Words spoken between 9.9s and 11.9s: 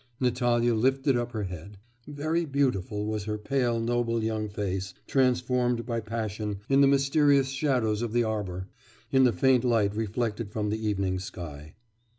reflected from the evening sky.